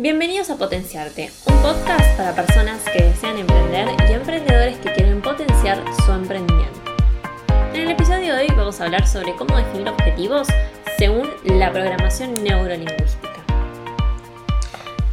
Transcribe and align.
Bienvenidos 0.00 0.48
a 0.50 0.56
Potenciarte, 0.56 1.32
un 1.46 1.60
podcast 1.60 2.16
para 2.16 2.32
personas 2.32 2.80
que 2.84 3.02
desean 3.02 3.36
emprender 3.36 3.88
y 4.08 4.12
emprendedores 4.12 4.78
que 4.78 4.92
quieren 4.92 5.20
potenciar 5.20 5.82
su 6.06 6.12
emprendimiento. 6.12 6.78
En 7.74 7.80
el 7.80 7.90
episodio 7.90 8.36
de 8.36 8.42
hoy 8.42 8.46
vamos 8.56 8.80
a 8.80 8.84
hablar 8.84 9.08
sobre 9.08 9.34
cómo 9.34 9.56
definir 9.56 9.88
objetivos 9.88 10.46
según 10.98 11.28
la 11.42 11.72
programación 11.72 12.32
neurolingüística. 12.44 13.42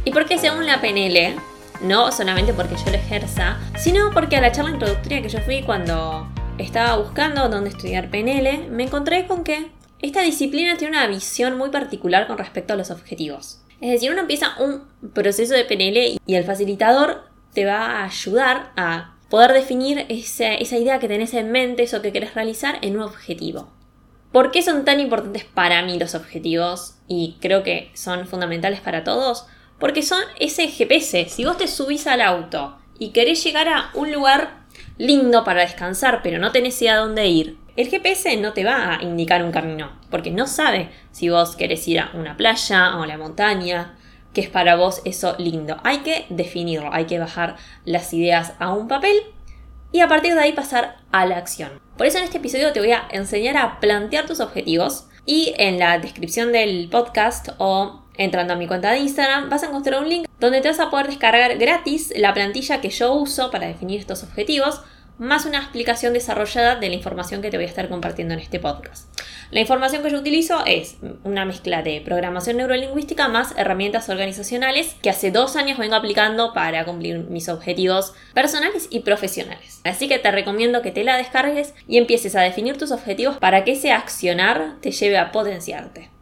¿Y 0.04 0.12
por 0.12 0.24
qué 0.26 0.38
según 0.38 0.66
la 0.66 0.80
PNL? 0.80 1.34
No 1.82 2.12
solamente 2.12 2.54
porque 2.54 2.76
yo 2.76 2.92
lo 2.92 2.96
ejerza, 2.96 3.56
sino 3.76 4.12
porque 4.12 4.36
a 4.36 4.40
la 4.40 4.52
charla 4.52 4.70
introductoria 4.70 5.20
que 5.20 5.28
yo 5.28 5.40
fui 5.40 5.62
cuando 5.62 6.28
estaba 6.58 6.96
buscando 6.96 7.48
dónde 7.48 7.70
estudiar 7.70 8.08
PNL, 8.08 8.68
me 8.70 8.84
encontré 8.84 9.26
con 9.26 9.42
que 9.42 9.66
esta 10.00 10.22
disciplina 10.22 10.76
tiene 10.76 10.96
una 10.96 11.06
visión 11.06 11.56
muy 11.56 11.70
particular 11.70 12.26
con 12.26 12.38
respecto 12.38 12.74
a 12.74 12.76
los 12.76 12.90
objetivos. 12.90 13.62
Es 13.80 13.90
decir, 13.90 14.10
uno 14.10 14.20
empieza 14.20 14.56
un 14.58 14.84
proceso 15.12 15.54
de 15.54 15.64
PNL 15.64 16.20
y 16.26 16.34
el 16.34 16.44
facilitador 16.44 17.30
te 17.52 17.64
va 17.64 17.86
a 17.86 18.04
ayudar 18.04 18.72
a 18.76 19.16
poder 19.28 19.52
definir 19.52 20.06
esa, 20.08 20.54
idea 20.54 20.98
que 20.98 21.08
tenés 21.08 21.34
en 21.34 21.50
mente, 21.50 21.82
eso 21.82 22.02
que 22.02 22.12
querés 22.12 22.34
realizar, 22.34 22.78
en 22.82 22.96
un 22.96 23.02
objetivo. 23.02 23.72
¿Por 24.32 24.50
qué 24.50 24.62
son 24.62 24.84
tan 24.84 25.00
importantes 25.00 25.44
para 25.44 25.82
mí 25.82 25.98
los 25.98 26.14
objetivos? 26.14 26.96
Y 27.08 27.36
creo 27.40 27.62
que 27.62 27.90
son 27.94 28.26
fundamentales 28.26 28.80
para 28.80 29.04
todos. 29.04 29.46
Porque 29.78 30.02
son 30.02 30.22
ese 30.38 30.68
GPS. 30.68 31.28
Si 31.28 31.44
vos 31.44 31.58
te 31.58 31.68
subís 31.68 32.06
al 32.06 32.20
auto 32.20 32.78
y 32.98 33.10
querés 33.10 33.42
llegar 33.42 33.68
a 33.68 33.90
un 33.94 34.12
lugar 34.12 34.64
lindo 34.98 35.44
para 35.44 35.62
descansar, 35.62 36.20
pero 36.22 36.38
no 36.38 36.52
tenés 36.52 36.80
idea 36.80 36.96
dónde 36.96 37.26
ir, 37.26 37.58
el 37.76 37.88
GPS 37.88 38.36
no 38.38 38.52
te 38.52 38.64
va 38.64 38.96
a 38.96 39.02
indicar 39.02 39.42
un 39.44 39.52
camino, 39.52 39.92
porque 40.10 40.30
no 40.30 40.46
sabe 40.46 40.88
si 41.12 41.28
vos 41.28 41.56
querés 41.56 41.86
ir 41.86 42.00
a 42.00 42.10
una 42.14 42.36
playa 42.36 42.96
o 42.96 43.02
a 43.02 43.06
la 43.06 43.18
montaña, 43.18 43.96
que 44.32 44.40
es 44.40 44.48
para 44.48 44.76
vos 44.76 45.02
eso 45.04 45.34
lindo. 45.38 45.76
Hay 45.84 45.98
que 45.98 46.26
definirlo, 46.30 46.92
hay 46.92 47.04
que 47.04 47.18
bajar 47.18 47.56
las 47.84 48.12
ideas 48.12 48.54
a 48.58 48.72
un 48.72 48.88
papel 48.88 49.16
y 49.92 50.00
a 50.00 50.08
partir 50.08 50.34
de 50.34 50.40
ahí 50.40 50.52
pasar 50.52 50.96
a 51.12 51.26
la 51.26 51.36
acción. 51.36 51.80
Por 51.96 52.06
eso 52.06 52.18
en 52.18 52.24
este 52.24 52.38
episodio 52.38 52.72
te 52.72 52.80
voy 52.80 52.92
a 52.92 53.06
enseñar 53.10 53.56
a 53.56 53.80
plantear 53.80 54.26
tus 54.26 54.40
objetivos 54.40 55.08
y 55.24 55.54
en 55.58 55.78
la 55.78 55.98
descripción 55.98 56.52
del 56.52 56.88
podcast 56.90 57.48
o 57.58 58.02
entrando 58.16 58.54
a 58.54 58.56
mi 58.56 58.66
cuenta 58.66 58.92
de 58.92 58.98
Instagram 58.98 59.50
vas 59.50 59.62
a 59.62 59.66
encontrar 59.66 60.00
un 60.00 60.08
link 60.08 60.28
donde 60.40 60.60
te 60.60 60.68
vas 60.68 60.80
a 60.80 60.90
poder 60.90 61.08
descargar 61.08 61.58
gratis 61.58 62.12
la 62.16 62.32
plantilla 62.32 62.80
que 62.80 62.90
yo 62.90 63.12
uso 63.14 63.50
para 63.50 63.66
definir 63.66 64.00
estos 64.00 64.22
objetivos 64.22 64.80
más 65.18 65.46
una 65.46 65.58
explicación 65.58 66.12
desarrollada 66.12 66.76
de 66.76 66.88
la 66.88 66.94
información 66.94 67.42
que 67.42 67.50
te 67.50 67.56
voy 67.56 67.64
a 67.64 67.68
estar 67.68 67.88
compartiendo 67.88 68.34
en 68.34 68.40
este 68.40 68.60
podcast. 68.60 69.08
La 69.50 69.60
información 69.60 70.02
que 70.02 70.10
yo 70.10 70.18
utilizo 70.18 70.64
es 70.66 70.96
una 71.24 71.44
mezcla 71.44 71.82
de 71.82 72.00
programación 72.00 72.56
neurolingüística 72.56 73.28
más 73.28 73.54
herramientas 73.56 74.08
organizacionales 74.08 74.96
que 75.02 75.10
hace 75.10 75.30
dos 75.30 75.56
años 75.56 75.78
vengo 75.78 75.94
aplicando 75.94 76.52
para 76.52 76.84
cumplir 76.84 77.18
mis 77.30 77.48
objetivos 77.48 78.12
personales 78.34 78.88
y 78.90 79.00
profesionales. 79.00 79.80
Así 79.84 80.08
que 80.08 80.18
te 80.18 80.30
recomiendo 80.30 80.82
que 80.82 80.90
te 80.90 81.04
la 81.04 81.16
descargues 81.16 81.74
y 81.86 81.98
empieces 81.98 82.34
a 82.34 82.40
definir 82.40 82.76
tus 82.76 82.90
objetivos 82.90 83.36
para 83.38 83.64
que 83.64 83.72
ese 83.72 83.92
accionar 83.92 84.76
te 84.80 84.90
lleve 84.90 85.18
a 85.18 85.30
potenciarte. 85.30 86.15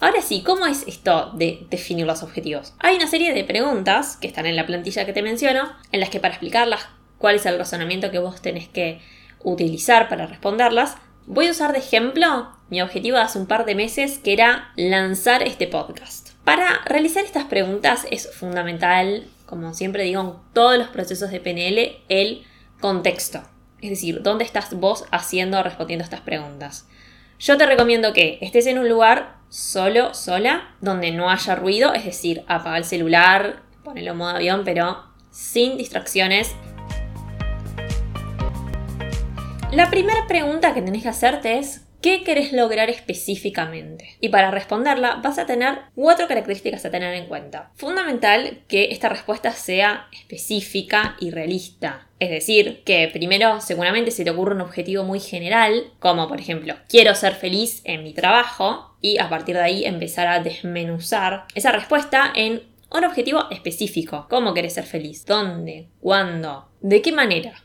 Ahora 0.00 0.22
sí, 0.22 0.42
¿cómo 0.44 0.64
es 0.66 0.86
esto 0.86 1.32
de 1.34 1.66
definir 1.70 2.06
los 2.06 2.22
objetivos? 2.22 2.72
Hay 2.78 2.94
una 2.94 3.08
serie 3.08 3.34
de 3.34 3.42
preguntas 3.42 4.16
que 4.16 4.28
están 4.28 4.46
en 4.46 4.54
la 4.54 4.64
plantilla 4.64 5.04
que 5.04 5.12
te 5.12 5.22
menciono, 5.22 5.72
en 5.90 5.98
las 5.98 6.08
que 6.08 6.20
para 6.20 6.34
explicarlas 6.34 6.86
cuál 7.18 7.34
es 7.34 7.46
el 7.46 7.58
razonamiento 7.58 8.12
que 8.12 8.20
vos 8.20 8.40
tenés 8.40 8.68
que 8.68 9.00
utilizar 9.42 10.08
para 10.08 10.26
responderlas, 10.26 10.94
voy 11.26 11.48
a 11.48 11.50
usar 11.50 11.72
de 11.72 11.80
ejemplo 11.80 12.48
mi 12.70 12.80
objetivo 12.80 13.16
de 13.16 13.24
hace 13.24 13.40
un 13.40 13.46
par 13.46 13.64
de 13.64 13.74
meses, 13.74 14.18
que 14.18 14.32
era 14.32 14.72
lanzar 14.76 15.42
este 15.42 15.66
podcast. 15.66 16.30
Para 16.44 16.80
realizar 16.84 17.24
estas 17.24 17.44
preguntas 17.44 18.06
es 18.12 18.32
fundamental, 18.32 19.26
como 19.46 19.74
siempre 19.74 20.04
digo, 20.04 20.20
en 20.20 20.52
todos 20.52 20.78
los 20.78 20.88
procesos 20.88 21.32
de 21.32 21.40
PNL, 21.40 21.98
el 22.08 22.44
contexto. 22.80 23.42
Es 23.80 23.90
decir, 23.90 24.22
¿dónde 24.22 24.44
estás 24.44 24.72
vos 24.74 25.06
haciendo, 25.10 25.60
respondiendo 25.60 26.04
estas 26.04 26.20
preguntas? 26.20 26.86
Yo 27.40 27.56
te 27.56 27.66
recomiendo 27.66 28.12
que 28.12 28.38
estés 28.40 28.66
en 28.66 28.78
un 28.78 28.88
lugar 28.88 29.37
solo, 29.48 30.14
sola, 30.14 30.74
donde 30.80 31.10
no 31.10 31.30
haya 31.30 31.54
ruido, 31.54 31.94
es 31.94 32.04
decir, 32.04 32.44
apaga 32.48 32.78
el 32.78 32.84
celular, 32.84 33.62
ponelo 33.82 34.12
en 34.12 34.16
modo 34.16 34.30
avión, 34.30 34.62
pero 34.64 35.04
sin 35.30 35.78
distracciones. 35.78 36.54
La 39.72 39.90
primera 39.90 40.26
pregunta 40.26 40.72
que 40.74 40.82
tenés 40.82 41.02
que 41.02 41.08
hacerte 41.10 41.58
es 41.58 41.87
¿Qué 42.08 42.22
querés 42.22 42.54
lograr 42.54 42.88
específicamente? 42.88 44.16
Y 44.18 44.30
para 44.30 44.50
responderla 44.50 45.16
vas 45.16 45.38
a 45.38 45.44
tener 45.44 45.80
cuatro 45.94 46.26
características 46.26 46.82
a 46.86 46.90
tener 46.90 47.12
en 47.12 47.26
cuenta. 47.26 47.70
Fundamental 47.74 48.60
que 48.66 48.92
esta 48.92 49.10
respuesta 49.10 49.52
sea 49.52 50.08
específica 50.10 51.18
y 51.20 51.30
realista. 51.30 52.08
Es 52.18 52.30
decir, 52.30 52.82
que 52.84 53.10
primero 53.12 53.60
seguramente 53.60 54.10
se 54.10 54.24
te 54.24 54.30
ocurre 54.30 54.54
un 54.54 54.62
objetivo 54.62 55.04
muy 55.04 55.20
general, 55.20 55.92
como 55.98 56.28
por 56.28 56.40
ejemplo, 56.40 56.76
quiero 56.88 57.14
ser 57.14 57.34
feliz 57.34 57.82
en 57.84 58.02
mi 58.04 58.14
trabajo, 58.14 58.96
y 59.02 59.18
a 59.18 59.28
partir 59.28 59.56
de 59.56 59.64
ahí 59.64 59.84
empezar 59.84 60.28
a 60.28 60.42
desmenuzar 60.42 61.44
esa 61.54 61.72
respuesta 61.72 62.32
en 62.34 62.62
un 62.90 63.04
objetivo 63.04 63.50
específico. 63.50 64.28
¿Cómo 64.30 64.54
querés 64.54 64.72
ser 64.72 64.84
feliz? 64.84 65.26
¿Dónde? 65.26 65.88
¿Cuándo? 66.00 66.70
¿De 66.80 67.02
qué 67.02 67.12
manera? 67.12 67.62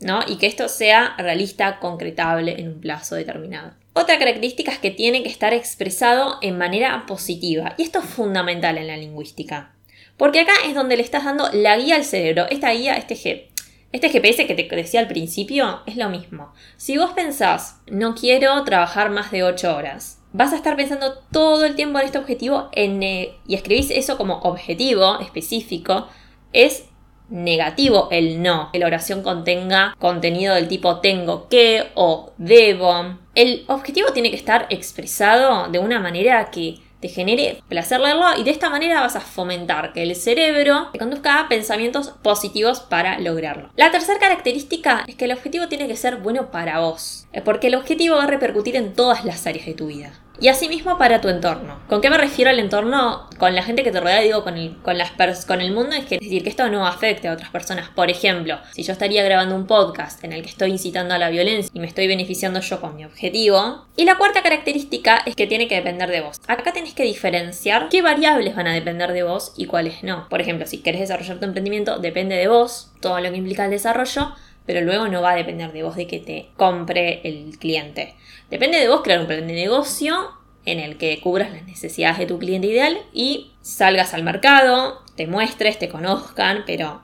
¿No? 0.00 0.20
Y 0.26 0.36
que 0.36 0.46
esto 0.46 0.68
sea 0.68 1.14
realista, 1.18 1.78
concretable 1.78 2.60
en 2.60 2.68
un 2.68 2.80
plazo 2.80 3.14
determinado. 3.14 3.74
Otra 3.92 4.18
característica 4.18 4.72
es 4.72 4.78
que 4.78 4.90
tiene 4.90 5.22
que 5.22 5.28
estar 5.28 5.54
expresado 5.54 6.38
en 6.42 6.58
manera 6.58 7.04
positiva. 7.06 7.74
Y 7.78 7.82
esto 7.82 8.00
es 8.00 8.04
fundamental 8.04 8.76
en 8.78 8.88
la 8.88 8.96
lingüística. 8.96 9.72
Porque 10.16 10.40
acá 10.40 10.52
es 10.66 10.74
donde 10.74 10.96
le 10.96 11.02
estás 11.02 11.24
dando 11.24 11.48
la 11.52 11.76
guía 11.76 11.96
al 11.96 12.04
cerebro. 12.04 12.46
Esta 12.50 12.72
guía, 12.72 12.96
este, 12.96 13.14
G, 13.14 13.48
este 13.92 14.10
GPS 14.10 14.46
que 14.46 14.54
te 14.54 14.76
decía 14.76 15.00
al 15.00 15.08
principio, 15.08 15.80
es 15.86 15.96
lo 15.96 16.08
mismo. 16.10 16.52
Si 16.76 16.98
vos 16.98 17.12
pensás, 17.12 17.80
no 17.86 18.14
quiero 18.14 18.62
trabajar 18.64 19.10
más 19.10 19.30
de 19.30 19.44
8 19.44 19.74
horas, 19.74 20.20
vas 20.32 20.52
a 20.52 20.56
estar 20.56 20.76
pensando 20.76 21.18
todo 21.32 21.64
el 21.64 21.76
tiempo 21.76 21.98
en 21.98 22.04
este 22.04 22.18
objetivo 22.18 22.68
eh, 22.72 23.34
y 23.46 23.54
escribís 23.54 23.90
eso 23.90 24.18
como 24.18 24.40
objetivo 24.40 25.20
específico, 25.20 26.08
es 26.52 26.84
negativo 27.28 28.08
el 28.10 28.42
no, 28.42 28.70
que 28.72 28.78
la 28.78 28.86
oración 28.86 29.22
contenga 29.22 29.94
contenido 29.98 30.54
del 30.54 30.68
tipo 30.68 31.00
tengo 31.00 31.48
que 31.48 31.90
o 31.94 32.32
debo. 32.38 33.16
El 33.34 33.64
objetivo 33.68 34.12
tiene 34.12 34.30
que 34.30 34.36
estar 34.36 34.66
expresado 34.70 35.68
de 35.68 35.78
una 35.78 36.00
manera 36.00 36.50
que 36.50 36.78
te 37.00 37.08
genere 37.08 37.62
placer 37.68 38.00
leerlo 38.00 38.26
y 38.38 38.42
de 38.42 38.50
esta 38.50 38.70
manera 38.70 39.00
vas 39.00 39.16
a 39.16 39.20
fomentar 39.20 39.92
que 39.92 40.02
el 40.02 40.16
cerebro 40.16 40.88
te 40.92 40.98
conduzca 40.98 41.40
a 41.40 41.48
pensamientos 41.48 42.14
positivos 42.22 42.80
para 42.80 43.18
lograrlo. 43.20 43.70
La 43.76 43.90
tercera 43.90 44.18
característica 44.18 45.04
es 45.06 45.14
que 45.14 45.26
el 45.26 45.32
objetivo 45.32 45.68
tiene 45.68 45.88
que 45.88 45.96
ser 45.96 46.16
bueno 46.16 46.50
para 46.50 46.80
vos, 46.80 47.26
porque 47.44 47.66
el 47.66 47.74
objetivo 47.74 48.16
va 48.16 48.24
a 48.24 48.28
repercutir 48.28 48.76
en 48.76 48.94
todas 48.94 49.24
las 49.24 49.46
áreas 49.46 49.66
de 49.66 49.74
tu 49.74 49.88
vida. 49.88 50.12
Y 50.38 50.48
asimismo 50.48 50.98
para 50.98 51.20
tu 51.20 51.28
entorno. 51.28 51.80
¿Con 51.88 52.00
qué 52.00 52.10
me 52.10 52.18
refiero 52.18 52.50
al 52.50 52.58
entorno? 52.58 53.28
Con 53.38 53.54
la 53.54 53.62
gente 53.62 53.82
que 53.82 53.90
te 53.90 54.00
rodea, 54.00 54.20
digo, 54.20 54.44
con 54.44 54.56
el, 54.56 54.76
con 54.82 54.98
las 54.98 55.12
con 55.46 55.60
el 55.60 55.72
mundo, 55.72 55.96
es, 55.96 56.04
que, 56.04 56.18
decir 56.18 56.42
que 56.42 56.50
esto 56.50 56.68
no 56.68 56.86
afecte 56.86 57.28
a 57.28 57.32
otras 57.32 57.50
personas. 57.50 57.88
Por 57.88 58.10
ejemplo, 58.10 58.58
si 58.72 58.82
yo 58.82 58.92
estaría 58.92 59.24
grabando 59.24 59.54
un 59.54 59.66
podcast 59.66 60.22
en 60.24 60.32
el 60.32 60.42
que 60.42 60.48
estoy 60.48 60.70
incitando 60.70 61.14
a 61.14 61.18
la 61.18 61.30
violencia 61.30 61.70
y 61.72 61.80
me 61.80 61.86
estoy 61.86 62.06
beneficiando 62.06 62.60
yo 62.60 62.80
con 62.80 62.96
mi 62.96 63.04
objetivo. 63.04 63.86
Y 63.96 64.04
la 64.04 64.16
cuarta 64.16 64.42
característica 64.42 65.22
es 65.24 65.34
que 65.34 65.46
tiene 65.46 65.68
que 65.68 65.76
depender 65.76 66.10
de 66.10 66.20
vos. 66.20 66.40
Acá 66.46 66.72
tenés 66.72 66.92
que 66.92 67.04
diferenciar 67.04 67.88
qué 67.88 68.02
variables 68.02 68.54
van 68.54 68.66
a 68.66 68.74
depender 68.74 69.12
de 69.12 69.22
vos 69.22 69.52
y 69.56 69.66
cuáles 69.66 70.02
no. 70.02 70.28
Por 70.28 70.40
ejemplo, 70.40 70.66
si 70.66 70.78
querés 70.78 71.00
desarrollar 71.00 71.38
tu 71.38 71.46
emprendimiento, 71.46 71.98
depende 71.98 72.36
de 72.36 72.48
vos, 72.48 72.90
todo 73.00 73.20
lo 73.20 73.30
que 73.30 73.38
implica 73.38 73.64
el 73.64 73.70
desarrollo 73.70 74.34
pero 74.66 74.80
luego 74.80 75.08
no 75.08 75.22
va 75.22 75.32
a 75.32 75.36
depender 75.36 75.72
de 75.72 75.82
vos 75.82 75.96
de 75.96 76.06
que 76.06 76.18
te 76.18 76.48
compre 76.56 77.20
el 77.24 77.56
cliente. 77.58 78.14
Depende 78.50 78.78
de 78.78 78.88
vos 78.88 79.02
crear 79.02 79.20
un 79.20 79.26
plan 79.26 79.46
de 79.46 79.54
negocio 79.54 80.32
en 80.64 80.80
el 80.80 80.98
que 80.98 81.20
cubras 81.20 81.50
las 81.52 81.64
necesidades 81.64 82.18
de 82.18 82.26
tu 82.26 82.38
cliente 82.38 82.66
ideal 82.66 82.98
y 83.12 83.52
salgas 83.62 84.12
al 84.14 84.24
mercado, 84.24 85.02
te 85.14 85.26
muestres, 85.26 85.78
te 85.78 85.88
conozcan, 85.88 86.64
pero 86.66 87.02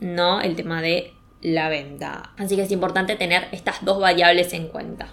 no 0.00 0.40
el 0.40 0.56
tema 0.56 0.82
de 0.82 1.12
la 1.40 1.68
venta. 1.68 2.32
Así 2.36 2.56
que 2.56 2.62
es 2.62 2.72
importante 2.72 3.16
tener 3.16 3.48
estas 3.52 3.84
dos 3.84 4.00
variables 4.00 4.52
en 4.52 4.68
cuenta. 4.68 5.08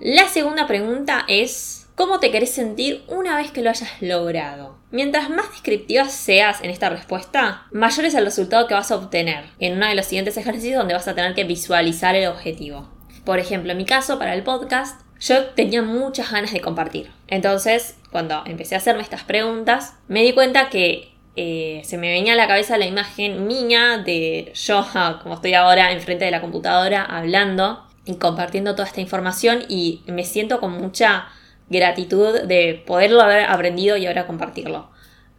La 0.00 0.28
segunda 0.28 0.66
pregunta 0.66 1.24
es, 1.26 1.87
¿Cómo 1.98 2.20
te 2.20 2.30
querés 2.30 2.52
sentir 2.52 3.02
una 3.08 3.36
vez 3.36 3.50
que 3.50 3.60
lo 3.60 3.70
hayas 3.70 4.00
logrado? 4.00 4.78
Mientras 4.92 5.30
más 5.30 5.50
descriptiva 5.50 6.04
seas 6.04 6.62
en 6.62 6.70
esta 6.70 6.88
respuesta, 6.90 7.66
mayor 7.72 8.04
es 8.04 8.14
el 8.14 8.24
resultado 8.24 8.68
que 8.68 8.74
vas 8.74 8.92
a 8.92 8.96
obtener 8.96 9.46
en 9.58 9.72
uno 9.72 9.88
de 9.88 9.96
los 9.96 10.06
siguientes 10.06 10.36
ejercicios 10.36 10.78
donde 10.78 10.94
vas 10.94 11.08
a 11.08 11.16
tener 11.16 11.34
que 11.34 11.42
visualizar 11.42 12.14
el 12.14 12.28
objetivo. 12.28 12.88
Por 13.24 13.40
ejemplo, 13.40 13.72
en 13.72 13.78
mi 13.78 13.84
caso, 13.84 14.16
para 14.16 14.34
el 14.34 14.44
podcast, 14.44 15.00
yo 15.18 15.46
tenía 15.46 15.82
muchas 15.82 16.30
ganas 16.30 16.52
de 16.52 16.60
compartir. 16.60 17.10
Entonces, 17.26 17.96
cuando 18.12 18.44
empecé 18.46 18.76
a 18.76 18.78
hacerme 18.78 19.02
estas 19.02 19.24
preguntas, 19.24 19.96
me 20.06 20.22
di 20.22 20.32
cuenta 20.34 20.70
que 20.70 21.16
eh, 21.34 21.82
se 21.84 21.98
me 21.98 22.12
venía 22.12 22.34
a 22.34 22.36
la 22.36 22.46
cabeza 22.46 22.78
la 22.78 22.86
imagen 22.86 23.48
mía 23.48 23.98
de 24.06 24.52
yo, 24.54 24.86
como 25.20 25.34
estoy 25.34 25.54
ahora, 25.54 25.90
enfrente 25.90 26.26
de 26.26 26.30
la 26.30 26.42
computadora 26.42 27.02
hablando 27.02 27.84
y 28.04 28.14
compartiendo 28.18 28.76
toda 28.76 28.86
esta 28.86 29.00
información 29.00 29.64
y 29.68 30.02
me 30.06 30.24
siento 30.24 30.60
con 30.60 30.80
mucha 30.80 31.28
gratitud 31.70 32.42
de 32.42 32.82
poderlo 32.86 33.20
haber 33.20 33.44
aprendido 33.44 33.96
y 33.96 34.06
ahora 34.06 34.26
compartirlo. 34.26 34.90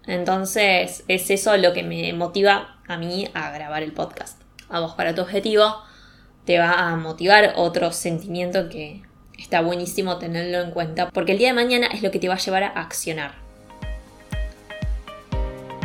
Entonces 0.06 1.04
es 1.08 1.30
eso 1.30 1.56
lo 1.58 1.74
que 1.74 1.84
me 1.84 2.12
motiva 2.14 2.80
a 2.88 2.98
mí 2.98 3.28
a 3.34 3.52
grabar 3.52 3.84
el 3.84 3.94
podcast. 3.94 4.42
A 4.70 4.80
vos 4.80 4.94
para 4.96 5.14
tu 5.14 5.22
objetivo 5.22 5.76
te 6.46 6.60
va 6.60 6.72
a 6.72 6.96
motivar 6.96 7.54
otro 7.58 7.92
sentimiento 7.92 8.70
que 8.70 9.04
está 9.38 9.62
buenísimo 9.62 10.18
tenerlo 10.18 10.62
en 10.62 10.72
cuenta 10.72 11.10
porque 11.12 11.34
el 11.34 11.38
día 11.38 11.50
de 11.50 11.54
mañana 11.54 11.88
es 11.88 12.02
lo 12.02 12.12
que 12.12 12.20
te 12.20 12.28
va 12.28 12.36
a 12.36 12.40
llevar 12.40 12.64
a 12.64 12.70
accionar. 12.70 13.34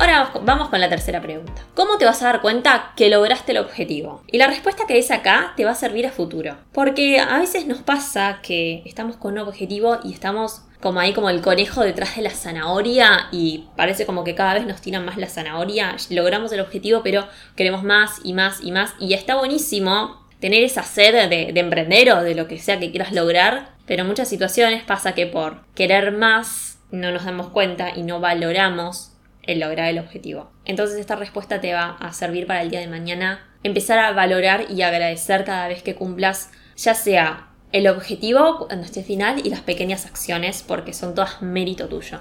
Ahora 0.05 0.33
vamos 0.43 0.69
con 0.69 0.83
la 0.83 0.91
tercera 0.91 1.23
pregunta. 1.23 1.65
¿Cómo 1.75 1.97
te 1.97 2.05
vas 2.05 2.21
a 2.21 2.27
dar 2.27 2.43
cuenta 2.43 2.93
que 2.95 3.09
lograste 3.09 3.53
el 3.53 3.59
objetivo? 3.59 4.23
Y 4.31 4.37
la 4.37 4.49
respuesta 4.49 4.85
que 4.87 4.99
es 4.99 5.11
acá 5.11 5.55
te 5.57 5.65
va 5.65 5.71
a 5.71 5.75
servir 5.75 6.07
a 6.07 6.13
futuro. 6.13 6.59
Porque 6.75 7.21
a 7.21 7.39
veces 7.39 7.67
nos 7.67 7.79
pasa 7.79 8.41
que 8.43 8.83
estamos 8.85 9.17
con 9.17 9.33
un 9.33 9.39
objetivo 9.39 10.01
y 10.05 10.13
estamos 10.13 10.61
como 10.83 11.01
ahí 11.01 11.15
como 11.15 11.31
el 11.31 11.41
conejo 11.41 11.81
detrás 11.81 12.17
de 12.17 12.21
la 12.21 12.29
zanahoria 12.29 13.29
y 13.33 13.65
parece 13.77 14.05
como 14.05 14.25
que 14.25 14.35
cada 14.35 14.53
vez 14.53 14.67
nos 14.67 14.83
tiran 14.83 15.07
más 15.07 15.17
la 15.17 15.31
zanahoria. 15.31 15.97
Logramos 16.11 16.53
el 16.53 16.61
objetivo 16.61 17.01
pero 17.03 17.27
queremos 17.57 17.83
más 17.83 18.21
y 18.25 18.35
más 18.35 18.63
y 18.63 18.73
más. 18.73 18.93
Y 19.01 19.15
está 19.15 19.37
buenísimo 19.37 20.23
tener 20.39 20.65
esa 20.65 20.83
sed 20.83 21.31
de, 21.31 21.51
de 21.55 21.61
emprender 21.61 22.13
o 22.13 22.23
de 22.23 22.35
lo 22.35 22.47
que 22.47 22.59
sea 22.59 22.79
que 22.79 22.91
quieras 22.91 23.13
lograr. 23.13 23.71
Pero 23.87 24.03
en 24.03 24.09
muchas 24.09 24.29
situaciones 24.29 24.83
pasa 24.83 25.15
que 25.15 25.27
por 25.27 25.65
querer 25.75 26.13
más 26.13 26.77
no 26.91 27.11
nos 27.11 27.25
damos 27.25 27.49
cuenta 27.49 27.97
y 27.97 28.03
no 28.03 28.21
valoramos 28.21 29.14
el 29.47 29.61
lograr 29.61 29.89
el 29.89 29.99
objetivo. 29.99 30.51
Entonces 30.65 30.99
esta 30.99 31.17
respuesta 31.17 31.61
te 31.61 31.73
va 31.73 31.97
a 32.01 32.13
servir 32.13 32.47
para 32.47 32.63
el 32.63 32.71
día 32.71 32.81
de 32.81 32.89
mañana 32.89 33.47
empezar 33.63 33.99
a 33.99 34.13
valorar 34.13 34.67
y 34.71 34.83
agradecer 34.83 35.45
cada 35.45 35.69
vez 35.69 35.83
que 35.83 35.95
cumplas 35.95 36.51
ya 36.77 36.95
sea 36.95 37.49
el 37.73 37.89
objetivo 37.89 38.67
cuando 38.67 38.85
esté 38.85 39.03
final 39.03 39.45
y 39.45 39.51
las 39.51 39.61
pequeñas 39.61 40.07
acciones 40.07 40.63
porque 40.63 40.93
son 40.93 41.15
todas 41.15 41.43
mérito 41.43 41.89
tuyo. 41.89 42.21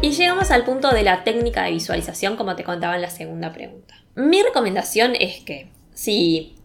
Y 0.00 0.10
llegamos 0.10 0.50
al 0.50 0.64
punto 0.64 0.90
de 0.90 1.02
la 1.02 1.24
técnica 1.24 1.64
de 1.64 1.72
visualización 1.72 2.36
como 2.36 2.56
te 2.56 2.64
contaba 2.64 2.96
en 2.96 3.02
la 3.02 3.10
segunda 3.10 3.52
pregunta. 3.52 3.94
Mi 4.14 4.42
recomendación 4.42 5.14
es 5.18 5.42
que 5.44 5.70
si 5.94 6.56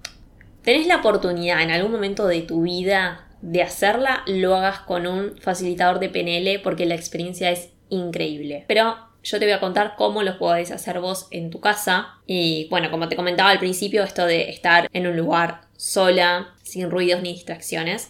tenés 0.63 0.88
la 0.88 0.98
oportunidad 0.98 1.62
en 1.62 1.72
algún 1.72 1.92
momento 1.92 2.28
de 2.28 2.42
tu 2.42 2.63
vida 2.63 3.28
de 3.42 3.62
hacerla, 3.62 4.24
lo 4.28 4.56
hagas 4.56 4.80
con 4.80 5.07
un 5.07 5.38
facilitador 5.38 6.00
de 6.00 6.10
PNL 6.10 6.62
porque 6.62 6.86
la 6.86 6.95
experiencia 6.95 7.51
es 7.51 7.69
increíble. 7.89 8.66
Pero 8.68 8.95
yo 9.24 9.39
te 9.39 9.45
voy 9.45 9.54
a 9.54 9.60
contar 9.60 9.95
cómo 9.98 10.24
lo 10.24 10.38
podés 10.38 10.72
hacer 10.72 11.00
vos 11.00 11.28
en 11.31 11.50
tu 11.50 11.60
casa. 11.60 12.19
Y 12.25 12.68
bueno, 12.69 12.89
como 12.92 13.10
te 13.10 13.16
comentaba 13.16 13.50
al 13.50 13.60
principio, 13.60 14.04
esto 14.04 14.25
de 14.25 14.50
estar 14.50 14.88
en 14.94 15.07
un 15.07 15.18
lugar 15.18 15.62
sola, 15.75 16.54
sin 16.63 16.89
ruidos 16.89 17.22
ni 17.22 17.34
distracciones. 17.34 18.10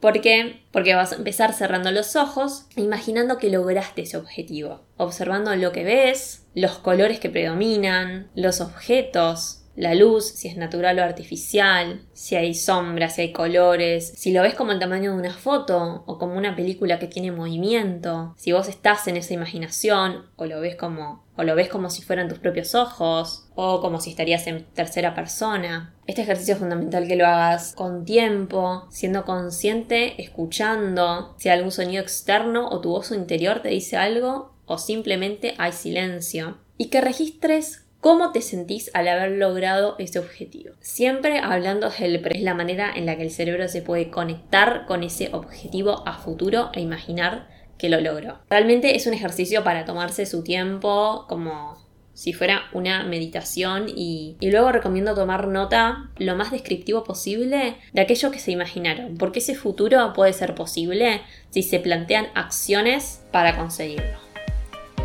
¿Por 0.00 0.20
qué? 0.20 0.62
Porque 0.70 0.94
vas 0.94 1.12
a 1.12 1.16
empezar 1.16 1.52
cerrando 1.52 1.90
los 1.90 2.14
ojos, 2.14 2.66
imaginando 2.76 3.38
que 3.38 3.50
lograste 3.50 4.02
ese 4.02 4.16
objetivo, 4.16 4.82
observando 4.96 5.54
lo 5.56 5.72
que 5.72 5.82
ves, 5.82 6.44
los 6.54 6.78
colores 6.78 7.18
que 7.18 7.30
predominan, 7.30 8.28
los 8.36 8.60
objetos, 8.60 9.57
la 9.78 9.94
luz, 9.94 10.24
si 10.26 10.48
es 10.48 10.56
natural 10.56 10.98
o 10.98 11.04
artificial, 11.04 12.02
si 12.12 12.34
hay 12.34 12.52
sombras, 12.52 13.14
si 13.14 13.22
hay 13.22 13.32
colores, 13.32 14.12
si 14.16 14.32
lo 14.32 14.42
ves 14.42 14.54
como 14.54 14.72
el 14.72 14.80
tamaño 14.80 15.12
de 15.12 15.18
una 15.18 15.32
foto 15.32 16.02
o 16.04 16.18
como 16.18 16.36
una 16.36 16.56
película 16.56 16.98
que 16.98 17.06
tiene 17.06 17.30
movimiento, 17.30 18.34
si 18.36 18.50
vos 18.50 18.68
estás 18.68 19.06
en 19.06 19.16
esa 19.16 19.34
imaginación 19.34 20.26
o 20.34 20.46
lo 20.46 20.60
ves 20.60 20.74
como 20.74 21.22
o 21.36 21.44
lo 21.44 21.54
ves 21.54 21.68
como 21.68 21.90
si 21.90 22.02
fueran 22.02 22.28
tus 22.28 22.40
propios 22.40 22.74
ojos 22.74 23.46
o 23.54 23.80
como 23.80 24.00
si 24.00 24.10
estarías 24.10 24.48
en 24.48 24.64
tercera 24.64 25.14
persona. 25.14 25.94
Este 26.08 26.22
ejercicio 26.22 26.54
es 26.54 26.58
fundamental 26.58 27.06
que 27.06 27.14
lo 27.14 27.26
hagas 27.26 27.74
con 27.76 28.04
tiempo, 28.04 28.88
siendo 28.90 29.24
consciente, 29.24 30.20
escuchando 30.20 31.36
si 31.38 31.50
algún 31.50 31.70
sonido 31.70 32.02
externo 32.02 32.68
o 32.68 32.80
tu 32.80 32.90
voz 32.90 33.12
interior 33.12 33.60
te 33.60 33.68
dice 33.68 33.96
algo 33.96 34.54
o 34.66 34.76
simplemente 34.76 35.54
hay 35.58 35.70
silencio 35.70 36.58
y 36.76 36.86
que 36.86 37.00
registres 37.00 37.84
¿Cómo 38.00 38.30
te 38.30 38.42
sentís 38.42 38.92
al 38.94 39.08
haber 39.08 39.32
logrado 39.32 39.96
ese 39.98 40.20
objetivo? 40.20 40.72
Siempre 40.80 41.40
hablando 41.40 41.90
del 41.90 42.24
es 42.24 42.42
la 42.42 42.54
manera 42.54 42.92
en 42.94 43.06
la 43.06 43.16
que 43.16 43.24
el 43.24 43.32
cerebro 43.32 43.66
se 43.66 43.82
puede 43.82 44.08
conectar 44.08 44.86
con 44.86 45.02
ese 45.02 45.30
objetivo 45.32 46.06
a 46.06 46.14
futuro 46.14 46.70
e 46.74 46.80
imaginar 46.80 47.48
que 47.76 47.88
lo 47.88 48.00
logró. 48.00 48.38
Realmente 48.50 48.94
es 48.94 49.08
un 49.08 49.14
ejercicio 49.14 49.64
para 49.64 49.84
tomarse 49.84 50.26
su 50.26 50.44
tiempo 50.44 51.26
como 51.28 51.76
si 52.14 52.32
fuera 52.32 52.62
una 52.72 53.02
meditación 53.04 53.86
y, 53.88 54.36
y, 54.40 54.50
luego 54.50 54.72
recomiendo 54.72 55.14
tomar 55.14 55.46
nota 55.46 56.10
lo 56.18 56.34
más 56.34 56.50
descriptivo 56.50 57.04
posible 57.04 57.76
de 57.92 58.00
aquello 58.00 58.32
que 58.32 58.40
se 58.40 58.50
imaginaron, 58.50 59.16
porque 59.16 59.38
ese 59.38 59.54
futuro 59.54 60.12
puede 60.14 60.32
ser 60.32 60.56
posible 60.56 61.22
si 61.50 61.62
se 61.62 61.78
plantean 61.78 62.26
acciones 62.34 63.22
para 63.30 63.56
conseguirlo. 63.56 64.27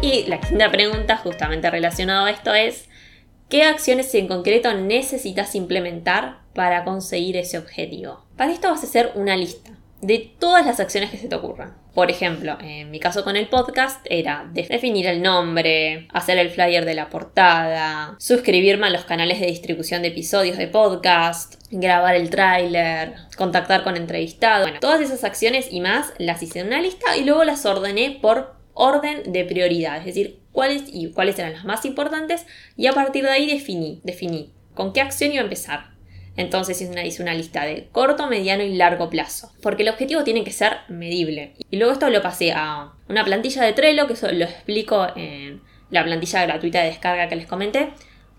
Y 0.04 0.26
la 0.28 0.42
quinta 0.42 0.70
pregunta, 0.70 1.16
justamente 1.16 1.72
relacionada 1.72 2.28
a 2.28 2.32
esto, 2.32 2.54
es 2.54 2.90
¿qué 3.48 3.64
acciones 3.64 4.14
en 4.16 4.28
concreto 4.28 4.74
necesitas 4.74 5.56
implementar 5.56 6.40
para 6.54 6.84
conseguir 6.84 7.38
ese 7.38 7.58
objetivo? 7.58 8.26
Para 8.36 8.52
esto 8.52 8.70
vas 8.70 8.84
a 8.84 8.86
hacer 8.86 9.14
una 9.16 9.38
lista 9.38 9.72
de 10.02 10.34
todas 10.40 10.66
las 10.66 10.82
acciones 10.82 11.10
que 11.10 11.16
se 11.16 11.30
te 11.30 11.36
ocurran. 11.36 11.78
Por 11.94 12.12
ejemplo, 12.12 12.58
en 12.60 12.92
mi 12.92 13.00
caso 13.00 13.24
con 13.24 13.38
el 13.38 13.48
podcast 13.48 14.06
era 14.10 14.46
definir 14.52 15.08
el 15.08 15.22
nombre, 15.22 16.10
hacer 16.12 16.38
el 16.38 16.50
flyer 16.50 16.84
de 16.84 16.96
la 16.96 17.10
portada, 17.10 18.18
suscribirme 18.20 18.88
a 18.88 18.90
los 18.90 19.06
canales 19.06 19.40
de 19.40 19.46
distribución 19.46 20.02
de 20.02 20.10
episodios 20.10 20.58
de 20.58 20.68
podcast, 20.68 21.56
grabar 21.72 22.16
el 22.16 22.30
tráiler, 22.30 23.14
contactar 23.38 23.86
con 23.86 23.96
entrevistados. 23.96 24.66
Bueno, 24.66 24.82
todas 24.82 25.00
esas 25.00 25.24
acciones 25.24 25.72
y 25.72 25.80
más 25.80 26.12
las 26.18 26.44
hice 26.44 26.60
en 26.60 26.68
una 26.68 26.82
lista 26.82 27.16
y 27.16 27.24
luego 27.24 27.46
las 27.46 27.66
ordené 27.66 28.20
por 28.22 28.62
orden 28.74 29.31
de 29.31 29.46
prioridad, 29.46 29.98
es 30.00 30.06
decir, 30.06 30.40
cuáles 30.52 30.84
y 30.88 31.12
cuáles 31.12 31.38
eran 31.40 31.54
las 31.54 31.66
más 31.66 31.86
importantes 31.86 32.46
y 32.75 32.88
a 32.88 32.94
partir 32.94 33.24
de 33.24 33.31
ahí 33.31 33.48
definí, 33.48 34.02
definí 34.04 34.52
con 34.74 34.94
qué 34.94 35.02
acción 35.02 35.31
iba 35.31 35.42
a 35.42 35.44
empezar. 35.44 35.94
Entonces 36.36 36.81
hice 36.81 37.22
una, 37.22 37.34
lista 37.34 37.64
de 37.64 37.90
corto, 37.92 38.28
mediano 38.28 38.64
y 38.64 38.75
largo 38.75 39.10
plazo, 39.10 39.52
porque 39.62 39.84
el 39.84 39.90
objetivo 39.90 40.24
tiene 40.24 40.44
que 40.44 40.52
ser 40.52 40.78
medible. 40.90 41.54
Y 41.70 41.78
luego 41.78 41.94
esto 41.94 42.10
lo 42.10 42.24
pasé 42.24 42.54
a 42.54 42.94
una 43.08 43.24
plantilla 43.24 43.64
de 43.64 43.74
Trello, 43.74 44.08
que 44.08 44.14
eso 44.14 44.31
lo 44.31 44.46
explico 44.46 45.08
en 45.16 45.62
la 45.92 46.04
plantilla 46.04 46.44
gratuita 46.46 46.81
de 46.81 46.88
descarga 46.88 47.30
que 47.30 47.36
les 47.36 47.46
comenté. 47.46 47.90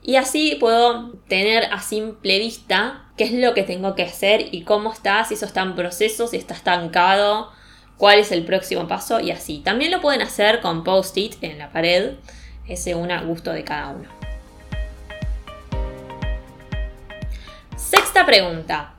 Y 0.03 0.17
así 0.17 0.57
puedo 0.59 1.13
tener 1.29 1.67
a 1.73 1.81
simple 1.81 2.39
vista 2.41 3.05
qué 3.17 3.25
es 3.25 3.33
lo 3.33 3.55
que 3.55 3.63
tengo 3.63 3.95
que 3.95 4.03
hacer 4.03 4.49
y 4.51 4.63
cómo 4.63 4.93
está, 4.93 5.25
si 5.25 5.35
eso 5.35 5.47
está 5.47 5.63
en 5.63 5.77
proceso, 5.77 6.27
si 6.27 6.37
está 6.37 6.55
estancado, 6.55 7.53
cuál 7.97 8.19
es 8.19 8.33
el 8.33 8.45
próximo 8.45 8.87
paso 8.89 9.21
y 9.21 9.31
así. 9.31 9.59
También 9.59 9.91
lo 9.91 10.01
pueden 10.01 10.23
hacer 10.23 10.61
con 10.61 10.85
post-it 10.85 11.37
en 11.43 11.59
la 11.59 11.71
pared, 11.71 12.13
es 12.69 12.83
según 12.83 13.11
a 13.11 13.23
gusto 13.23 13.53
de 13.53 13.65
cada 13.65 13.91
uno. 13.91 14.09
Sexta 17.77 18.25
pregunta. 18.27 18.95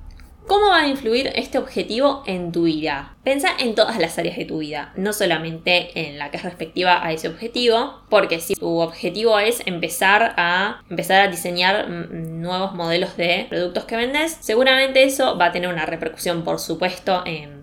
¿Cómo 0.47 0.67
va 0.67 0.81
a 0.81 0.87
influir 0.87 1.31
este 1.33 1.57
objetivo 1.57 2.21
en 2.27 2.51
tu 2.51 2.65
vida? 2.65 3.15
Pensa 3.23 3.49
en 3.57 3.73
todas 3.73 3.97
las 3.97 4.19
áreas 4.19 4.37
de 4.37 4.45
tu 4.45 4.59
vida, 4.59 4.93
no 4.95 5.11
solamente 5.11 6.07
en 6.07 6.19
la 6.19 6.29
que 6.29 6.37
es 6.37 6.43
respectiva 6.43 7.03
a 7.03 7.11
ese 7.11 7.29
objetivo, 7.29 8.01
porque 8.09 8.39
si 8.39 8.53
tu 8.53 8.77
objetivo 8.77 9.39
es 9.39 9.63
empezar 9.65 10.35
a 10.37 10.83
empezar 10.87 11.21
a 11.21 11.31
diseñar 11.31 11.89
mm, 11.89 12.41
nuevos 12.41 12.73
modelos 12.73 13.17
de 13.17 13.47
productos 13.49 13.85
que 13.85 13.95
vendes, 13.95 14.37
seguramente 14.39 15.03
eso 15.03 15.35
va 15.35 15.45
a 15.45 15.51
tener 15.51 15.67
una 15.67 15.87
repercusión, 15.87 16.43
por 16.43 16.59
supuesto, 16.59 17.23
en 17.25 17.54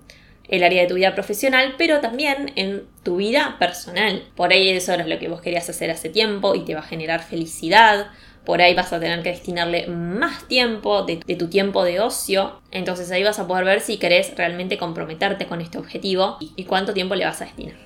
el 0.52 0.62
área 0.64 0.82
de 0.82 0.88
tu 0.88 0.94
vida 0.94 1.14
profesional, 1.14 1.74
pero 1.78 2.00
también 2.00 2.52
en 2.56 2.84
tu 3.02 3.16
vida 3.16 3.56
personal. 3.58 4.22
Por 4.36 4.52
ahí 4.52 4.68
eso 4.68 4.92
es 4.92 5.06
lo 5.06 5.18
que 5.18 5.28
vos 5.28 5.40
querías 5.40 5.68
hacer 5.68 5.90
hace 5.90 6.10
tiempo 6.10 6.54
y 6.54 6.60
te 6.60 6.74
va 6.74 6.80
a 6.80 6.84
generar 6.84 7.22
felicidad. 7.24 8.08
Por 8.44 8.60
ahí 8.60 8.74
vas 8.74 8.92
a 8.92 9.00
tener 9.00 9.22
que 9.22 9.30
destinarle 9.30 9.86
más 9.86 10.46
tiempo 10.48 11.04
de, 11.04 11.16
tu 11.16 11.48
tiempo 11.48 11.84
de 11.84 12.00
ocio. 12.00 12.60
Entonces 12.70 13.10
ahí 13.10 13.22
vas 13.22 13.38
a 13.38 13.46
poder 13.46 13.64
ver 13.64 13.80
si 13.80 13.96
querés 13.96 14.36
realmente 14.36 14.76
comprometerte 14.76 15.46
con 15.46 15.62
este 15.62 15.78
objetivo 15.78 16.36
y 16.40 16.64
cuánto 16.64 16.92
tiempo 16.92 17.14
le 17.14 17.24
vas 17.24 17.40
a 17.40 17.46
destinar. 17.46 17.76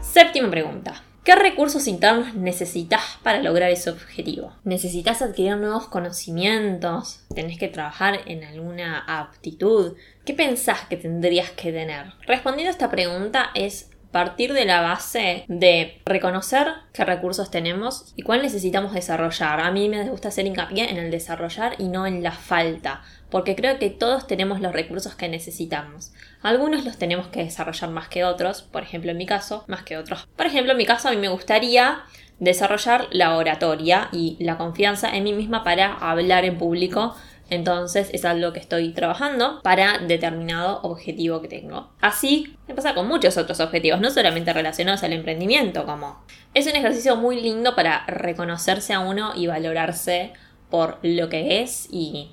Séptima 0.00 0.48
pregunta. 0.48 1.02
¿Qué 1.24 1.34
recursos 1.34 1.88
internos 1.88 2.34
necesitas 2.34 3.18
para 3.22 3.42
lograr 3.42 3.70
ese 3.70 3.88
objetivo? 3.88 4.52
¿Necesitas 4.62 5.22
adquirir 5.22 5.56
nuevos 5.56 5.88
conocimientos? 5.88 7.24
¿Tenés 7.34 7.58
que 7.58 7.68
trabajar 7.68 8.20
en 8.26 8.44
alguna 8.44 8.98
aptitud? 9.06 9.94
¿Qué 10.26 10.34
pensás 10.34 10.82
que 10.82 10.98
tendrías 10.98 11.50
que 11.52 11.72
tener? 11.72 12.12
Respondiendo 12.26 12.68
a 12.68 12.72
esta 12.72 12.90
pregunta 12.90 13.52
es 13.54 13.88
partir 14.14 14.52
de 14.52 14.64
la 14.64 14.80
base 14.80 15.44
de 15.48 16.00
reconocer 16.06 16.68
qué 16.92 17.04
recursos 17.04 17.50
tenemos 17.50 18.12
y 18.14 18.22
cuál 18.22 18.42
necesitamos 18.42 18.92
desarrollar. 18.92 19.60
A 19.60 19.72
mí 19.72 19.88
me 19.88 20.08
gusta 20.08 20.28
hacer 20.28 20.46
hincapié 20.46 20.88
en 20.88 20.98
el 20.98 21.10
desarrollar 21.10 21.74
y 21.78 21.88
no 21.88 22.06
en 22.06 22.22
la 22.22 22.30
falta, 22.30 23.02
porque 23.34 23.56
creo 23.56 23.80
que 23.80 23.90
todos 23.90 24.28
tenemos 24.28 24.60
los 24.60 24.72
recursos 24.72 25.16
que 25.16 25.28
necesitamos. 25.28 26.12
Algunos 26.40 26.84
los 26.84 26.98
tenemos 26.98 27.26
que 27.26 27.42
desarrollar 27.42 27.90
más 27.90 28.06
que 28.06 28.22
otros, 28.22 28.62
por 28.62 28.84
ejemplo 28.84 29.10
en 29.10 29.16
mi 29.16 29.26
caso, 29.26 29.64
más 29.66 29.82
que 29.82 29.98
otros. 29.98 30.28
Por 30.36 30.46
ejemplo, 30.46 30.70
en 30.70 30.78
mi 30.78 30.86
caso 30.86 31.08
a 31.08 31.10
mí 31.10 31.16
me 31.16 31.26
gustaría 31.26 32.04
desarrollar 32.38 33.08
la 33.10 33.36
oratoria 33.36 34.08
y 34.12 34.36
la 34.38 34.56
confianza 34.56 35.16
en 35.16 35.24
mí 35.24 35.32
misma 35.32 35.64
para 35.64 35.94
hablar 35.94 36.44
en 36.44 36.58
público. 36.58 37.16
Entonces 37.50 38.08
es 38.12 38.24
algo 38.24 38.52
que 38.52 38.60
estoy 38.60 38.92
trabajando 38.92 39.60
para 39.64 39.98
determinado 39.98 40.80
objetivo 40.82 41.42
que 41.42 41.48
tengo. 41.48 41.90
Así 42.00 42.56
me 42.68 42.76
pasa 42.76 42.94
con 42.94 43.08
muchos 43.08 43.36
otros 43.36 43.58
objetivos, 43.58 44.00
no 44.00 44.12
solamente 44.12 44.52
relacionados 44.52 45.02
al 45.02 45.12
emprendimiento, 45.12 45.86
como 45.86 46.22
es 46.54 46.68
un 46.68 46.76
ejercicio 46.76 47.16
muy 47.16 47.40
lindo 47.40 47.74
para 47.74 48.06
reconocerse 48.06 48.92
a 48.92 49.00
uno 49.00 49.32
y 49.34 49.48
valorarse 49.48 50.34
por 50.70 51.00
lo 51.02 51.28
que 51.28 51.62
es 51.62 51.88
y 51.90 52.30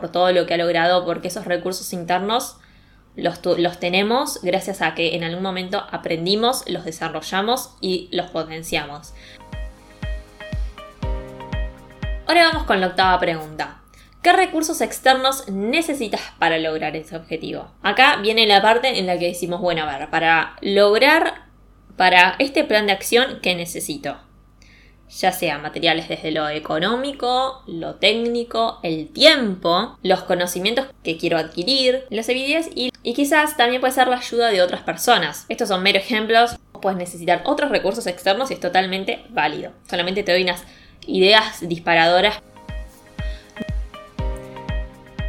por 0.00 0.12
todo 0.12 0.30
lo 0.32 0.46
que 0.46 0.54
ha 0.54 0.56
logrado, 0.56 1.04
porque 1.04 1.28
esos 1.28 1.44
recursos 1.44 1.92
internos 1.92 2.56
los, 3.16 3.44
los, 3.58 3.80
tenemos 3.80 4.40
gracias 4.42 4.80
a 4.80 4.94
que 4.94 5.16
en 5.16 5.24
algún 5.24 5.42
momento 5.42 5.84
aprendimos, 5.90 6.62
los 6.68 6.84
desarrollamos 6.84 7.74
y 7.80 8.08
los 8.12 8.30
potenciamos. 8.30 9.12
Ahora 12.28 12.44
vamos 12.44 12.64
con 12.64 12.80
la 12.80 12.88
octava 12.88 13.18
pregunta. 13.18 13.80
¿Qué 14.22 14.32
recursos 14.32 14.80
externos 14.80 15.48
necesitas 15.48 16.20
para 16.38 16.58
lograr 16.58 16.94
ese 16.94 17.16
objetivo? 17.16 17.72
Acá 17.82 18.18
viene 18.22 18.46
la 18.46 18.62
parte 18.62 19.00
en 19.00 19.06
la 19.06 19.18
que 19.18 19.26
decimos, 19.26 19.60
bueno, 19.60 19.82
a 19.82 19.98
ver, 19.98 20.10
para 20.10 20.56
lograr, 20.60 21.46
para 21.96 22.36
este 22.38 22.62
plan 22.62 22.86
de 22.86 22.92
acción, 22.92 23.40
¿qué 23.42 23.56
necesito? 23.56 24.16
Ya 25.10 25.32
sea 25.32 25.58
materiales 25.58 26.08
desde 26.08 26.30
lo 26.30 26.48
económico, 26.48 27.62
lo 27.66 27.96
técnico, 27.96 28.78
el 28.82 29.08
tiempo, 29.08 29.98
los 30.02 30.22
conocimientos 30.22 30.86
que 31.02 31.16
quiero 31.16 31.38
adquirir, 31.38 32.04
las 32.10 32.28
habilidades 32.28 32.70
y, 32.74 32.90
quizás 33.02 33.56
también 33.56 33.80
puede 33.80 33.94
ser 33.94 34.08
la 34.08 34.18
ayuda 34.18 34.50
de 34.50 34.62
otras 34.62 34.82
personas. 34.82 35.46
Estos 35.48 35.68
son 35.68 35.82
meros 35.82 36.02
ejemplos, 36.02 36.56
puedes 36.80 36.98
necesitar 36.98 37.42
otros 37.44 37.70
recursos 37.70 38.06
externos 38.06 38.50
y 38.50 38.54
es 38.54 38.60
totalmente 38.60 39.24
válido. 39.30 39.72
Solamente 39.88 40.22
te 40.22 40.32
doy 40.32 40.42
unas 40.42 40.62
ideas 41.06 41.66
disparadoras. 41.68 42.40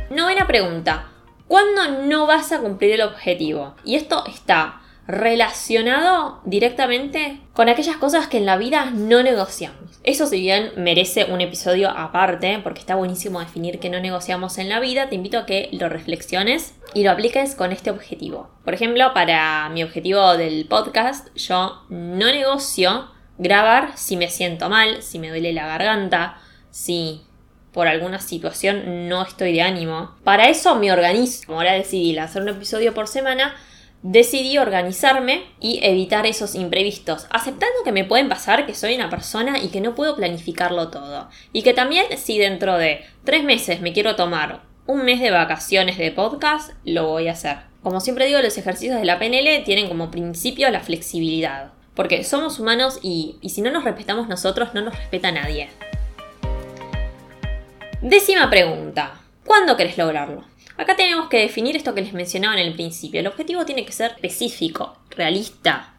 Novena 0.09 0.45
pregunta. 0.48 1.07
¿Cuándo 1.48 2.03
no 2.05 2.27
vas 2.27 2.51
a 2.51 2.59
cumplir 2.59 2.91
el 2.91 3.01
objetivo? 3.01 3.75
Y 3.83 3.95
esto 3.95 4.24
está 4.27 4.81
relacionado 5.09 6.39
directamente 6.45 7.39
con 7.53 7.67
aquellas 7.67 7.97
cosas 7.97 8.27
que 8.27 8.37
en 8.37 8.45
la 8.45 8.57
vida 8.57 8.91
no 8.93 9.23
negociamos. 9.23 9.99
Eso 10.03 10.27
si 10.27 10.39
bien 10.39 10.71
merece 10.77 11.25
un 11.25 11.41
episodio 11.41 11.89
aparte, 11.89 12.59
porque 12.63 12.81
está 12.81 12.93
buenísimo 12.93 13.39
definir 13.39 13.79
que 13.79 13.89
no 13.89 13.99
negociamos 13.99 14.59
en 14.59 14.69
la 14.69 14.79
vida, 14.79 15.09
te 15.09 15.15
invito 15.15 15.39
a 15.39 15.47
que 15.47 15.69
lo 15.71 15.89
reflexiones 15.89 16.75
y 16.93 17.03
lo 17.03 17.09
apliques 17.09 17.55
con 17.55 17.71
este 17.71 17.89
objetivo. 17.89 18.51
Por 18.63 18.75
ejemplo, 18.75 19.11
para 19.15 19.67
mi 19.69 19.81
objetivo 19.81 20.37
del 20.37 20.67
podcast, 20.67 21.35
yo 21.35 21.81
no 21.89 22.27
negocio 22.27 23.09
grabar 23.39 23.93
si 23.95 24.15
me 24.15 24.29
siento 24.29 24.69
mal, 24.69 25.01
si 25.01 25.17
me 25.17 25.29
duele 25.29 25.53
la 25.53 25.65
garganta, 25.65 26.37
si 26.69 27.23
por 27.73 27.87
alguna 27.87 28.19
situación 28.19 29.09
no 29.09 29.23
estoy 29.23 29.53
de 29.53 29.63
ánimo. 29.63 30.11
Para 30.23 30.49
eso 30.49 30.75
me 30.75 30.91
organizo. 30.91 31.51
Ahora 31.51 31.73
decidí 31.73 32.13
lanzar 32.13 32.43
un 32.43 32.49
episodio 32.49 32.93
por 32.93 33.07
semana 33.07 33.55
decidí 34.01 34.57
organizarme 34.57 35.43
y 35.59 35.79
evitar 35.83 36.25
esos 36.25 36.55
imprevistos, 36.55 37.27
aceptando 37.29 37.83
que 37.83 37.91
me 37.91 38.05
pueden 38.05 38.29
pasar, 38.29 38.65
que 38.65 38.73
soy 38.73 38.95
una 38.95 39.09
persona 39.09 39.59
y 39.59 39.69
que 39.69 39.81
no 39.81 39.95
puedo 39.95 40.15
planificarlo 40.15 40.89
todo. 40.89 41.29
Y 41.53 41.63
que 41.63 41.73
también 41.73 42.05
si 42.17 42.37
dentro 42.37 42.77
de 42.77 43.01
tres 43.23 43.43
meses 43.43 43.81
me 43.81 43.93
quiero 43.93 44.15
tomar 44.15 44.61
un 44.85 45.03
mes 45.03 45.19
de 45.19 45.31
vacaciones 45.31 45.97
de 45.97 46.11
podcast, 46.11 46.71
lo 46.83 47.07
voy 47.07 47.27
a 47.27 47.33
hacer. 47.33 47.57
Como 47.83 47.99
siempre 47.99 48.25
digo, 48.25 48.41
los 48.41 48.57
ejercicios 48.57 48.99
de 48.99 49.05
la 49.05 49.19
PNL 49.19 49.63
tienen 49.63 49.87
como 49.87 50.11
principio 50.11 50.69
la 50.69 50.79
flexibilidad. 50.79 51.71
Porque 51.93 52.23
somos 52.23 52.59
humanos 52.59 52.99
y, 53.01 53.37
si 53.47 53.61
no 53.61 53.71
nos 53.71 53.83
respetamos 53.83 54.27
nosotros, 54.27 54.73
no 54.73 54.81
nos 54.81 54.97
respeta 54.97 55.31
nadie. 55.31 55.69
Décima 58.01 58.49
pregunta. 58.49 59.21
¿Cuándo 59.45 59.75
querés 59.75 59.97
lograrlo? 59.97 60.43
Acá 60.79 60.95
tenemos 60.95 61.27
que 61.27 61.39
definir 61.39 61.75
esto 61.75 61.93
que 61.93 62.00
les 62.00 62.13
mencionaba 62.13 62.53
en 62.57 62.65
el 62.65 62.74
principio. 62.74 63.19
El 63.19 63.27
objetivo 63.27 63.65
tiene 63.65 63.83
que 63.83 63.91
ser 63.91 64.12
específico, 64.12 64.98
realista, 65.09 65.95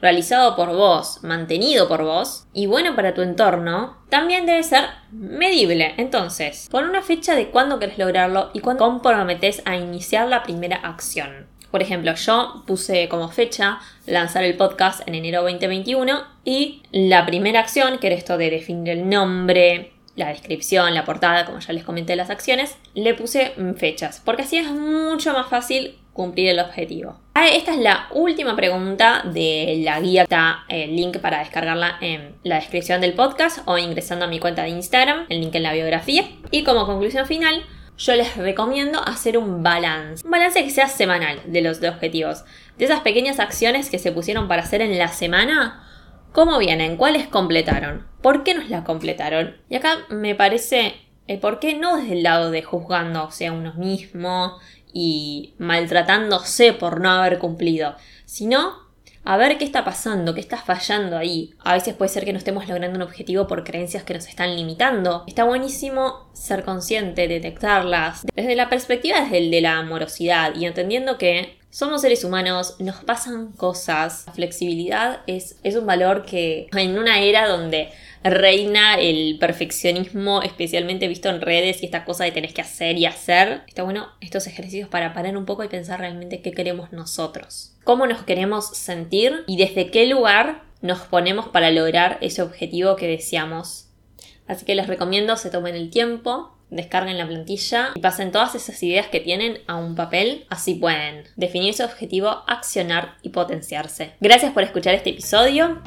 realizado 0.00 0.54
por 0.54 0.68
vos, 0.68 1.24
mantenido 1.24 1.88
por 1.88 2.04
vos 2.04 2.46
y 2.52 2.66
bueno 2.66 2.94
para 2.94 3.14
tu 3.14 3.22
entorno, 3.22 3.96
también 4.10 4.46
debe 4.46 4.62
ser 4.62 4.84
medible. 5.10 5.94
Entonces, 5.96 6.68
pon 6.70 6.84
una 6.84 7.02
fecha 7.02 7.34
de 7.34 7.50
cuándo 7.50 7.80
querés 7.80 7.98
lograrlo 7.98 8.50
y 8.54 8.60
cuándo 8.60 8.84
comprometes 8.84 9.60
a 9.64 9.74
iniciar 9.74 10.28
la 10.28 10.44
primera 10.44 10.76
acción. 10.76 11.48
Por 11.72 11.82
ejemplo, 11.82 12.14
yo 12.14 12.62
puse 12.64 13.08
como 13.08 13.28
fecha 13.28 13.80
lanzar 14.06 14.44
el 14.44 14.56
podcast 14.56 15.00
en 15.08 15.16
enero 15.16 15.42
2021 15.42 16.22
y 16.44 16.84
la 16.92 17.26
primera 17.26 17.58
acción, 17.58 17.98
que 17.98 18.06
era 18.06 18.14
esto 18.14 18.38
de 18.38 18.50
definir 18.50 18.92
el 18.92 19.08
nombre, 19.08 19.94
la 20.14 20.28
descripción, 20.28 20.94
la 20.94 21.04
portada, 21.04 21.46
como 21.46 21.58
ya 21.58 21.72
les 21.72 21.84
comenté 21.84 22.16
las 22.16 22.30
acciones, 22.30 22.76
le 22.94 23.14
puse 23.14 23.52
fechas, 23.76 24.20
porque 24.24 24.42
así 24.42 24.58
es 24.58 24.70
mucho 24.70 25.32
más 25.32 25.48
fácil 25.48 25.98
cumplir 26.12 26.50
el 26.50 26.60
objetivo. 26.60 27.18
Ah, 27.34 27.48
esta 27.48 27.72
es 27.72 27.78
la 27.78 28.08
última 28.12 28.54
pregunta 28.54 29.22
de 29.24 29.80
la 29.82 29.98
guía. 30.00 30.24
Está 30.24 30.64
el 30.68 30.94
link 30.94 31.18
para 31.18 31.38
descargarla 31.38 31.96
en 32.00 32.34
la 32.42 32.56
descripción 32.56 33.00
del 33.00 33.14
podcast 33.14 33.60
o 33.64 33.78
ingresando 33.78 34.26
a 34.26 34.28
mi 34.28 34.38
cuenta 34.38 34.62
de 34.62 34.68
Instagram, 34.68 35.26
el 35.30 35.40
link 35.40 35.54
en 35.54 35.62
la 35.62 35.72
biografía. 35.72 36.24
Y 36.50 36.64
como 36.64 36.84
conclusión 36.84 37.26
final, 37.26 37.64
yo 37.96 38.14
les 38.14 38.36
recomiendo 38.36 39.00
hacer 39.02 39.38
un 39.38 39.62
balance. 39.62 40.24
Un 40.24 40.30
balance 40.30 40.62
que 40.62 40.70
sea 40.70 40.88
semanal 40.88 41.40
de 41.46 41.62
los 41.62 41.82
objetivos. 41.82 42.44
De 42.76 42.84
esas 42.84 43.00
pequeñas 43.00 43.38
acciones 43.38 43.88
que 43.88 43.98
se 43.98 44.12
pusieron 44.12 44.48
para 44.48 44.62
hacer 44.62 44.82
en 44.82 44.98
la 44.98 45.08
semana, 45.08 45.81
¿Cómo 46.32 46.58
vienen? 46.58 46.96
¿Cuáles 46.96 47.28
completaron? 47.28 48.06
¿Por 48.22 48.42
qué 48.42 48.54
nos 48.54 48.70
las 48.70 48.84
completaron? 48.84 49.58
Y 49.68 49.76
acá 49.76 50.06
me 50.08 50.34
parece, 50.34 50.94
eh, 51.28 51.38
¿por 51.38 51.58
qué 51.60 51.74
no 51.74 51.98
desde 51.98 52.14
el 52.14 52.22
lado 52.22 52.50
de 52.50 52.62
juzgándose 52.62 53.46
a 53.46 53.52
uno 53.52 53.74
mismo 53.74 54.58
y 54.94 55.52
maltratándose 55.58 56.72
por 56.72 57.00
no 57.00 57.10
haber 57.10 57.38
cumplido, 57.38 57.96
sino 58.24 58.80
a 59.24 59.36
ver 59.36 59.58
qué 59.58 59.64
está 59.64 59.84
pasando, 59.84 60.34
qué 60.34 60.40
está 60.40 60.56
fallando 60.56 61.16
ahí. 61.16 61.54
A 61.60 61.74
veces 61.74 61.94
puede 61.94 62.08
ser 62.08 62.24
que 62.24 62.32
no 62.32 62.38
estemos 62.38 62.66
logrando 62.66 62.96
un 62.96 63.02
objetivo 63.02 63.46
por 63.46 63.62
creencias 63.62 64.02
que 64.02 64.14
nos 64.14 64.26
están 64.26 64.56
limitando. 64.56 65.24
Está 65.26 65.44
buenísimo 65.44 66.30
ser 66.32 66.64
consciente, 66.64 67.28
detectarlas, 67.28 68.26
desde 68.34 68.56
la 68.56 68.68
perspectiva 68.68 69.20
desde 69.20 69.50
de 69.50 69.60
la 69.60 69.78
amorosidad 69.78 70.54
y 70.56 70.64
entendiendo 70.64 71.18
que 71.18 71.61
somos 71.72 72.02
seres 72.02 72.22
humanos, 72.22 72.76
nos 72.80 73.02
pasan 73.02 73.52
cosas. 73.52 74.24
La 74.26 74.34
flexibilidad 74.34 75.20
es, 75.26 75.56
es 75.62 75.74
un 75.74 75.86
valor 75.86 76.26
que 76.26 76.68
en 76.70 76.98
una 76.98 77.20
era 77.20 77.48
donde 77.48 77.88
reina 78.22 79.00
el 79.00 79.38
perfeccionismo, 79.38 80.42
especialmente 80.42 81.08
visto 81.08 81.30
en 81.30 81.40
redes 81.40 81.82
y 81.82 81.86
esta 81.86 82.04
cosa 82.04 82.24
de 82.24 82.30
tenés 82.30 82.52
que 82.52 82.60
hacer 82.60 82.98
y 82.98 83.06
hacer, 83.06 83.62
está 83.66 83.84
bueno 83.84 84.08
estos 84.20 84.46
ejercicios 84.46 84.90
para 84.90 85.14
parar 85.14 85.34
un 85.34 85.46
poco 85.46 85.64
y 85.64 85.68
pensar 85.68 85.98
realmente 85.98 86.42
qué 86.42 86.52
queremos 86.52 86.92
nosotros, 86.92 87.72
cómo 87.84 88.06
nos 88.06 88.22
queremos 88.22 88.76
sentir 88.76 89.42
y 89.46 89.56
desde 89.56 89.90
qué 89.90 90.04
lugar 90.04 90.64
nos 90.82 91.00
ponemos 91.00 91.48
para 91.48 91.70
lograr 91.70 92.18
ese 92.20 92.42
objetivo 92.42 92.96
que 92.96 93.08
deseamos. 93.08 93.86
Así 94.46 94.66
que 94.66 94.74
les 94.74 94.88
recomiendo 94.88 95.38
se 95.38 95.48
tomen 95.48 95.74
el 95.74 95.88
tiempo, 95.88 96.54
descarguen 96.72 97.18
la 97.18 97.26
plantilla 97.26 97.90
y 97.94 98.00
pasen 98.00 98.32
todas 98.32 98.54
esas 98.54 98.82
ideas 98.82 99.06
que 99.06 99.20
tienen 99.20 99.58
a 99.66 99.76
un 99.76 99.94
papel, 99.94 100.46
así 100.48 100.74
pueden 100.74 101.24
definir 101.36 101.74
su 101.74 101.84
objetivo, 101.84 102.42
accionar 102.46 103.14
y 103.22 103.28
potenciarse. 103.28 104.14
Gracias 104.20 104.52
por 104.52 104.62
escuchar 104.62 104.94
este 104.94 105.10
episodio. 105.10 105.80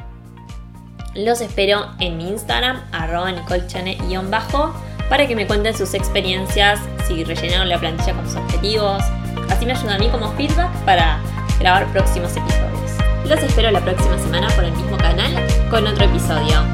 Los 1.14 1.40
espero 1.40 1.86
en 1.98 2.16
mi 2.16 2.28
Instagram, 2.28 2.82
arroba 2.92 3.32
nicolchane-bajo, 3.32 4.74
para 5.08 5.26
que 5.26 5.34
me 5.34 5.46
cuenten 5.46 5.76
sus 5.76 5.94
experiencias, 5.94 6.78
si 7.06 7.24
rellenaron 7.24 7.68
la 7.68 7.78
plantilla 7.78 8.14
con 8.14 8.26
sus 8.26 8.36
objetivos. 8.36 9.02
Así 9.50 9.66
me 9.66 9.72
ayuda 9.72 9.96
a 9.96 9.98
mí 9.98 10.08
como 10.08 10.32
feedback 10.32 10.70
para 10.84 11.20
grabar 11.58 11.90
próximos 11.92 12.36
episodios. 12.36 12.92
Los 13.28 13.42
espero 13.42 13.70
la 13.70 13.80
próxima 13.80 14.18
semana 14.18 14.48
por 14.54 14.64
el 14.64 14.72
mismo 14.72 14.96
canal 14.98 15.34
con 15.68 15.86
otro 15.86 16.04
episodio. 16.04 16.64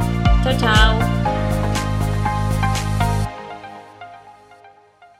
Chao, 0.42 0.59
chao. 0.59 1.31